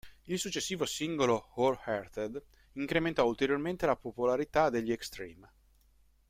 [0.23, 5.51] Il successivo singolo "Hole Hearted" incrementò ulteriormente la popolarità degli Extreme.